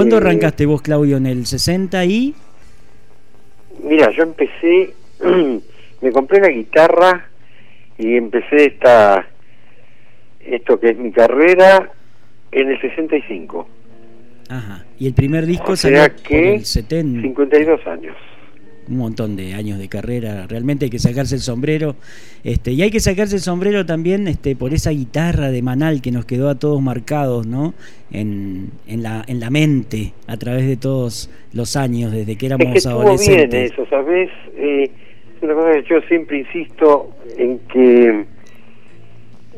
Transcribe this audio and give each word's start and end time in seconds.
¿Cuándo 0.00 0.16
Eh, 0.16 0.20
arrancaste 0.20 0.64
vos, 0.64 0.80
Claudio, 0.80 1.18
en 1.18 1.26
el 1.26 1.44
60 1.44 2.06
y...? 2.06 2.34
Mira, 3.84 4.10
yo 4.12 4.22
empecé, 4.22 4.94
me 6.00 6.10
compré 6.10 6.40
la 6.40 6.48
guitarra 6.48 7.28
y 7.98 8.16
empecé 8.16 8.64
esta, 8.64 9.26
esto 10.40 10.80
que 10.80 10.88
es 10.90 10.96
mi 10.96 11.12
carrera 11.12 11.92
en 12.50 12.70
el 12.70 12.80
65. 12.80 13.68
Ajá. 14.48 14.86
Y 14.98 15.06
el 15.06 15.12
primer 15.12 15.44
disco 15.44 15.72
O 15.72 15.76
sea 15.76 16.08
que 16.08 16.54
el 16.54 16.64
70, 16.64 17.20
52 17.20 17.86
años. 17.86 18.16
Un 18.90 18.98
montón 18.98 19.36
de 19.36 19.54
años 19.54 19.78
de 19.78 19.88
carrera. 19.88 20.46
Realmente 20.48 20.86
hay 20.86 20.90
que 20.90 20.98
sacarse 20.98 21.36
el 21.36 21.40
sombrero. 21.40 21.94
Este, 22.44 22.72
y 22.72 22.82
hay 22.82 22.90
que 22.90 23.00
sacarse 23.00 23.36
el 23.36 23.40
sombrero 23.42 23.86
también 23.86 24.26
este, 24.28 24.56
por 24.56 24.74
esa 24.74 24.90
guitarra 24.90 25.50
de 25.50 25.62
Manal 25.62 26.02
que 26.02 26.10
nos 26.10 26.24
quedó 26.24 26.48
a 26.48 26.56
todos 26.58 26.82
marcados, 26.82 27.46
¿no? 27.46 27.74
En, 28.10 28.70
en, 28.86 29.02
la, 29.02 29.24
en 29.26 29.40
la 29.40 29.50
mente, 29.50 30.12
a 30.26 30.36
través 30.36 30.66
de 30.66 30.76
todos 30.76 31.30
los 31.52 31.76
años, 31.76 32.12
desde 32.12 32.36
que 32.36 32.46
éramos 32.46 32.66
Es 32.66 32.72
que 32.72 32.78
estuvo 32.78 32.94
bien 32.98 33.08
adolescentes. 33.08 33.72
eso, 33.72 33.86
¿sabes? 33.88 34.30
Eh, 34.56 34.90
es 35.36 35.42
una 35.42 35.54
cosa 35.54 35.72
que 35.72 35.82
yo 35.88 36.00
siempre 36.02 36.38
insisto 36.40 37.10
en 37.38 37.58
que 37.72 38.24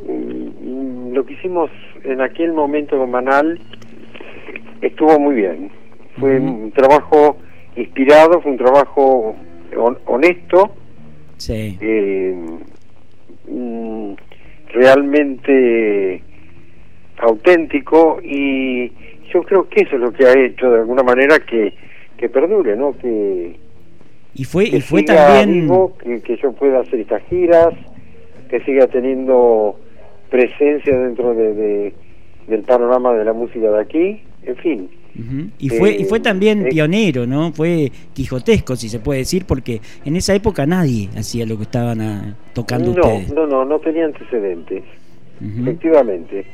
mm, 0.06 1.12
lo 1.14 1.24
que 1.24 1.32
hicimos 1.34 1.70
en 2.04 2.20
aquel 2.20 2.52
momento 2.52 2.98
con 2.98 3.10
Manal 3.10 3.58
estuvo 4.82 5.18
muy 5.18 5.36
bien. 5.36 5.70
Fue 6.18 6.38
un 6.38 6.70
trabajo 6.72 7.38
inspirado, 7.76 8.40
fue 8.40 8.52
un 8.52 8.58
trabajo 8.58 9.34
hon- 9.76 9.98
honesto, 10.06 10.72
Sí. 11.38 11.76
eh, 11.80 12.34
mm, 13.48 14.12
realmente 14.72 16.22
auténtico 17.18 18.18
y 18.22 18.90
yo 19.32 19.42
creo 19.44 19.68
que 19.68 19.82
eso 19.82 19.96
es 19.96 20.00
lo 20.02 20.12
que 20.12 20.24
ha 20.26 20.32
hecho 20.38 20.70
de 20.70 20.80
alguna 20.80 21.02
manera 21.02 21.38
que, 21.40 21.72
que 22.16 22.28
perdure, 22.28 22.76
¿no? 22.76 22.96
Que, 22.98 23.56
Y 24.34 24.44
fue, 24.44 24.70
que 24.70 24.76
y 24.78 24.80
fue 24.80 25.00
siga 25.00 25.26
también... 25.38 25.62
vivo, 25.62 25.96
que, 25.98 26.20
que 26.22 26.36
yo 26.36 26.52
pueda 26.52 26.80
hacer 26.80 27.00
estas 27.00 27.22
giras, 27.24 27.74
que 28.48 28.60
siga 28.60 28.86
teniendo 28.88 29.78
presencia 30.30 30.96
dentro 30.98 31.34
de, 31.34 31.54
de- 31.54 31.94
del 32.48 32.62
panorama 32.62 33.12
de 33.14 33.24
la 33.24 33.32
música 33.32 33.70
de 33.70 33.80
aquí, 33.80 34.22
en 34.44 34.56
fin. 34.56 34.90
Ujú. 35.14 35.50
Y 35.58 35.68
fue, 35.68 35.92
y 35.92 36.04
fue 36.04 36.18
Eh, 36.18 36.22
también 36.22 36.66
eh, 36.66 36.68
pionero, 36.70 37.26
¿no? 37.26 37.52
Fue 37.52 37.90
quijotesco, 38.14 38.76
si 38.76 38.88
se 38.88 38.98
puede 38.98 39.20
decir, 39.20 39.44
porque 39.46 39.80
en 40.04 40.16
esa 40.16 40.34
época 40.34 40.64
nadie 40.66 41.10
hacía 41.16 41.44
lo 41.46 41.56
que 41.58 41.64
estaban 41.64 42.00
ah, 42.00 42.34
tocando 42.54 42.94
no, 42.94 43.00
ustedes. 43.00 43.32
no, 43.32 43.46
no, 43.46 43.64
no 43.64 43.78
tenía 43.80 44.04
antecedentes. 44.06 44.84
Efectivamente. 45.60 46.46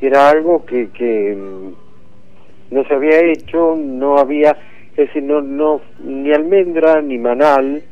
Era 0.00 0.28
algo 0.30 0.64
que, 0.66 0.88
que 0.90 1.34
mm, 1.34 2.74
no 2.74 2.84
se 2.84 2.94
había 2.94 3.20
hecho, 3.20 3.74
no 3.76 4.18
había, 4.18 4.50
es 4.96 5.06
decir, 5.06 5.22
no, 5.22 5.40
no, 5.40 5.80
ni 6.04 6.30
almendra, 6.32 7.00
ni 7.00 7.16
manal, 7.16 7.82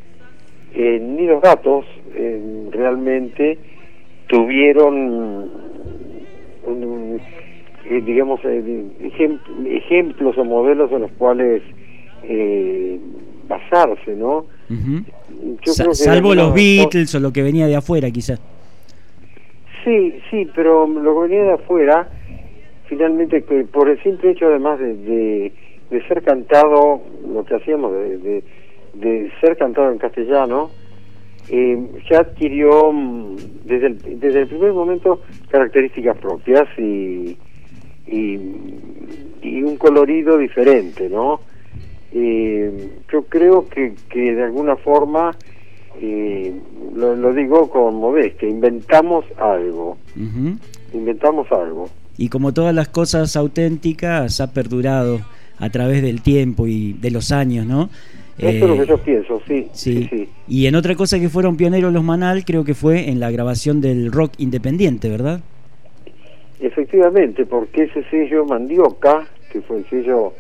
eh, 0.75 0.99
ni 1.01 1.27
los 1.27 1.41
gatos 1.41 1.87
eh, 2.15 2.69
realmente 2.71 3.59
tuvieron 4.29 4.95
un- 4.95 5.51
un- 6.67 7.21
eh, 7.85 8.01
digamos, 8.05 8.41
eh, 8.45 8.63
ejem- 9.01 9.39
ejemplos 9.67 10.37
o 10.39 10.45
modelos 10.45 10.91
en 10.93 11.01
los 11.03 11.11
cuales 11.13 11.63
eh, 12.23 12.99
basarse, 13.49 14.15
¿no? 14.15 14.47
Ujú. 14.71 15.05
Yo 15.65 15.73
Sa- 15.73 15.85
creo 15.85 15.93
que 15.93 15.99
de 15.99 16.05
salvo 16.05 16.35
los 16.35 16.55
Beatles 16.55 17.15
o 17.15 17.21
lo 17.21 17.33
que 17.33 17.43
venía 17.43 17.67
de 17.67 17.77
afuera, 17.77 18.11
quizás. 18.11 18.41
Sí, 19.85 20.15
sí, 20.31 20.49
pero 20.55 20.87
lo 20.87 21.15
que 21.15 21.21
venía 21.29 21.43
de 21.45 21.53
afuera, 21.55 22.09
finalmente, 22.87 23.43
que 23.43 23.65
por 23.65 23.89
el 23.89 24.01
simple 24.03 24.31
hecho 24.31 24.47
además 24.47 24.79
de, 24.79 24.95
de, 24.97 25.53
de 25.91 26.07
ser 26.07 26.23
cantado, 26.23 27.01
lo 27.29 27.45
que 27.45 27.57
hacíamos, 27.57 27.93
de, 27.93 28.19
de, 28.19 28.45
de 28.95 29.33
ser 29.41 29.57
cantado 29.57 29.91
en 29.91 29.99
castellano, 29.99 30.71
eh, 31.49 31.77
ya 32.09 32.21
adquirió 32.21 32.93
mm, 32.93 33.39
desde 33.65 33.87
el, 33.89 34.21
desde 34.21 34.41
el 34.43 34.47
primer 34.49 34.73
momento 34.73 35.21
características 35.49 36.17
propias 36.19 36.69
y, 36.79 37.37
y, 38.13 38.39
y 39.43 39.63
un 39.63 39.77
colorido 39.77 40.39
diferente, 40.39 41.09
¿no? 41.09 41.41
Eh, 42.13 42.91
yo 43.11 43.23
creo 43.25 43.69
que, 43.69 43.95
que 44.11 44.35
de 44.35 44.43
alguna 44.45 44.77
forma, 44.77 45.35
eh, 46.01 46.53
lo, 46.95 47.17
lo 47.17 47.33
digo 47.33 47.71
con 47.71 47.95
modestia, 47.97 48.49
inventamos 48.49 49.25
algo, 49.39 49.97
inventamos 50.93 51.51
algo. 51.51 51.89
Y 52.19 52.29
como 52.29 52.53
todas 52.53 52.75
las 52.75 52.89
cosas 52.89 53.35
auténticas, 53.37 54.41
ha 54.41 54.53
perdurado 54.53 55.21
a 55.59 55.71
través 55.71 56.03
del 56.03 56.21
tiempo 56.23 56.67
y 56.67 56.93
de 56.95 57.11
los 57.11 57.33
años, 57.33 57.67
¿no? 57.67 57.89
Eso 58.39 58.49
es 58.49 58.61
lo 58.61 58.75
Eh, 58.75 58.79
que 58.81 58.87
yo 58.87 58.99
pienso, 58.99 59.41
sí, 59.47 59.67
Sí. 59.73 59.95
sí, 59.95 60.09
sí. 60.11 60.29
Y 60.49 60.67
en 60.67 60.75
otra 60.75 60.95
cosa 60.97 61.19
que 61.21 61.29
fueron 61.29 61.57
pioneros 61.57 61.93
los 61.93 62.03
Manal, 62.05 62.45
creo 62.45 62.65
que 62.65 62.75
fue 62.75 63.09
en 63.11 63.21
la 63.21 63.31
grabación 63.31 63.81
del 63.81 64.11
rock 64.13 64.33
independiente, 64.39 65.09
¿verdad? 65.09 65.41
Efectivamente, 66.63 67.45
porque 67.45 67.85
ese 67.85 68.05
sello 68.05 68.45
Mandioca, 68.45 69.27
que 69.51 69.61
fue 69.61 69.79
el 69.79 69.91
sello 69.91 70.33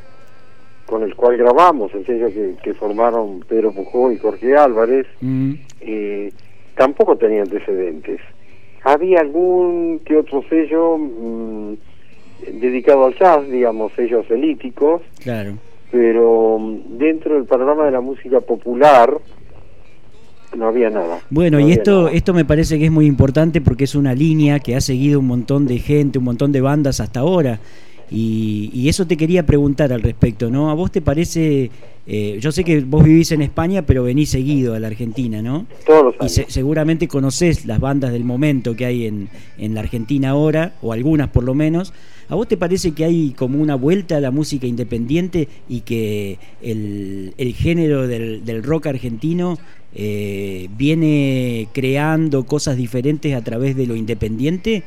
con 0.87 1.03
el 1.03 1.15
cual 1.16 1.37
grabamos, 1.37 1.93
el 1.94 2.06
sello 2.06 2.28
que, 2.28 2.55
que 2.62 2.75
formaron 2.75 3.41
Pedro 3.41 3.72
Pujó 3.72 4.12
y 4.12 4.19
Jorge 4.19 4.56
Álvarez, 4.56 5.06
Mm, 5.21 5.55
eh, 5.81 6.32
tampoco 6.77 7.16
tenía 7.16 7.43
antecedentes. 7.43 8.21
Había 8.84 9.21
algún 9.21 10.00
que 10.05 10.16
otro 10.16 10.43
sello 10.49 10.99
mm, 10.99 11.75
dedicado 12.61 13.06
al 13.06 13.19
jazz, 13.19 13.49
digamos, 13.49 13.93
sellos 13.94 14.28
elíticos, 14.31 15.03
claro. 15.22 15.53
pero 15.91 16.59
mm, 16.59 16.99
dentro 16.99 17.34
del 17.34 17.44
panorama 17.44 17.84
de 17.84 17.93
la 17.93 18.00
música 18.00 18.41
popular 18.41 19.16
no 20.56 20.66
había 20.68 20.90
nada. 20.90 21.20
Bueno, 21.30 21.58
No 21.60 21.68
y 21.68 21.72
esto, 21.72 22.02
nada. 22.04 22.12
esto 22.12 22.34
me 22.34 22.44
parece 22.44 22.78
que 22.78 22.86
es 22.86 22.90
muy 22.92 23.06
importante 23.06 23.60
porque 23.60 23.84
es 23.84 23.94
una 23.94 24.14
línea 24.14 24.58
que 24.60 24.76
ha 24.76 24.80
seguido 24.80 25.20
un 25.20 25.26
montón 25.26 25.66
de 25.66 25.78
gente, 25.78 26.18
un 26.18 26.24
montón 26.24 26.52
de 26.52 26.60
bandas 26.60 27.00
hasta 27.00 27.20
ahora. 27.20 27.60
Y, 28.10 28.70
y 28.74 28.88
eso 28.90 29.06
te 29.06 29.16
quería 29.16 29.46
preguntar 29.46 29.90
al 29.92 30.02
respecto, 30.02 30.50
¿no? 30.50 30.70
¿A 30.70 30.74
vos 30.74 30.92
te 30.92 31.00
parece, 31.00 31.70
eh, 32.06 32.36
yo 32.42 32.52
sé 32.52 32.62
que 32.62 32.80
vos 32.82 33.02
vivís 33.04 33.32
en 33.32 33.40
España, 33.40 33.82
pero 33.86 34.02
venís 34.04 34.28
seguido 34.28 34.74
a 34.74 34.80
la 34.80 34.88
Argentina, 34.88 35.40
¿no? 35.40 35.64
Todos 35.86 36.04
los 36.04 36.14
Y 36.16 36.18
años. 36.20 36.32
se- 36.32 36.46
seguramente 36.50 37.08
conocés 37.08 37.64
las 37.64 37.80
bandas 37.80 38.12
del 38.12 38.24
momento 38.24 38.76
que 38.76 38.84
hay 38.84 39.06
en, 39.06 39.30
en 39.56 39.74
la 39.74 39.80
Argentina 39.80 40.30
ahora, 40.30 40.74
o 40.82 40.92
algunas 40.92 41.28
por 41.28 41.44
lo 41.44 41.54
menos. 41.54 41.94
¿A 42.32 42.34
vos 42.34 42.48
te 42.48 42.56
parece 42.56 42.94
que 42.94 43.04
hay 43.04 43.34
como 43.37 43.60
una 43.60 43.75
vuelta 43.75 44.16
a 44.16 44.20
la 44.20 44.31
música 44.31 44.66
independiente 44.66 45.48
y 45.69 45.82
que 45.82 46.38
el, 46.62 47.34
el 47.37 47.53
género 47.53 48.09
del, 48.09 48.47
del 48.47 48.62
rock 48.62 48.87
argentino 48.87 49.59
eh, 49.94 50.66
viene 50.75 51.69
creando 51.75 52.44
cosas 52.44 52.78
diferentes 52.78 53.34
a 53.34 53.44
través 53.44 53.76
de 53.76 53.87
lo 53.87 53.97
independiente? 53.97 54.82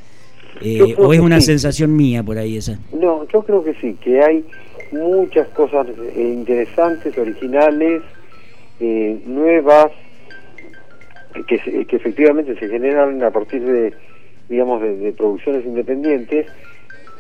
Eh, 0.60 0.96
¿O 0.98 1.14
es 1.14 1.20
una 1.20 1.40
sí. 1.40 1.46
sensación 1.46 1.96
mía 1.96 2.24
por 2.24 2.40
ahí 2.40 2.58
esa? 2.58 2.80
No, 3.00 3.28
yo 3.32 3.44
creo 3.44 3.64
que 3.64 3.76
sí, 3.76 3.96
que 4.04 4.24
hay 4.24 4.44
muchas 4.92 5.48
cosas 5.50 5.86
eh, 6.16 6.34
interesantes, 6.36 7.16
originales, 7.16 8.02
eh, 8.80 9.20
nuevas, 9.28 9.92
que, 11.48 11.86
que 11.86 11.96
efectivamente 11.96 12.58
se 12.58 12.68
generan 12.70 13.22
a 13.22 13.30
partir 13.30 13.64
de, 13.64 13.94
digamos, 14.50 14.82
de, 14.82 14.98
de 14.98 15.12
producciones 15.12 15.64
independientes, 15.64 16.48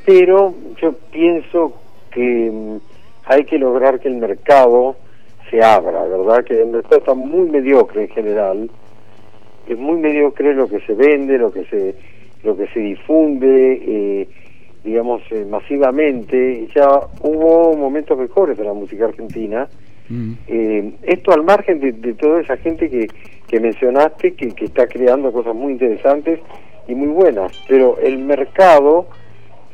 pero 0.05 0.53
yo 0.81 0.93
pienso 1.11 1.73
que 2.11 2.51
mm, 2.51 2.77
hay 3.25 3.45
que 3.45 3.57
lograr 3.57 3.99
que 3.99 4.07
el 4.07 4.15
mercado 4.15 4.95
se 5.49 5.63
abra, 5.63 6.03
¿verdad? 6.03 6.43
Que 6.43 6.61
el 6.61 6.67
mercado 6.67 6.97
está 6.97 7.13
muy 7.13 7.49
mediocre 7.49 8.03
en 8.03 8.09
general, 8.09 8.69
es 9.67 9.77
muy 9.77 9.99
mediocre 9.99 10.53
lo 10.53 10.67
que 10.67 10.79
se 10.81 10.93
vende, 10.93 11.37
lo 11.37 11.51
que 11.51 11.65
se 11.65 11.95
lo 12.43 12.55
que 12.55 12.67
se 12.67 12.79
difunde, 12.79 13.81
eh, 13.87 14.27
digamos, 14.83 15.23
eh, 15.31 15.45
masivamente. 15.49 16.67
Ya 16.75 16.87
hubo 17.21 17.75
momentos 17.75 18.17
mejores 18.17 18.55
de 18.55 18.63
la 18.63 18.73
música 18.73 19.05
argentina. 19.05 19.67
Mm. 20.07 20.33
Eh, 20.47 20.93
esto 21.01 21.31
al 21.31 21.43
margen 21.43 21.79
de, 21.79 21.91
de 21.93 22.13
toda 22.13 22.41
esa 22.41 22.55
gente 22.57 22.87
que, 22.87 23.07
que 23.47 23.59
mencionaste, 23.59 24.35
que, 24.35 24.51
que 24.51 24.65
está 24.65 24.85
creando 24.87 25.31
cosas 25.33 25.55
muy 25.55 25.73
interesantes 25.73 26.39
y 26.87 26.93
muy 26.93 27.07
buenas, 27.07 27.51
pero 27.67 27.97
el 27.99 28.19
mercado, 28.19 29.07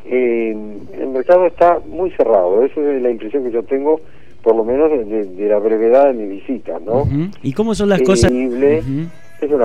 eh, 0.06 0.56
el 1.00 1.08
mercado 1.10 1.48
está 1.48 1.80
muy 1.88 2.12
cerrado. 2.12 2.64
Esa 2.64 2.82
es 2.82 3.02
la 3.02 3.10
impresión 3.12 3.44
que 3.44 3.52
yo 3.52 3.64
tengo, 3.64 4.00
por 4.42 4.56
lo 4.56 4.64
menos 4.64 4.90
de, 4.92 5.48
la 5.48 5.60
brevedad 5.60 6.08
de 6.08 6.14
mi 6.14 6.28
visita, 6.28 6.80
¿no? 6.80 7.08
¿Y 7.44 7.54
cómo 7.54 7.76
son 7.76 7.90
las 7.90 8.02
cosas? 8.02 8.32